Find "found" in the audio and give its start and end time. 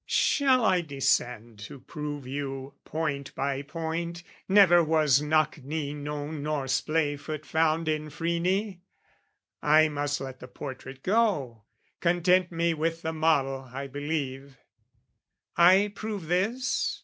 7.45-7.87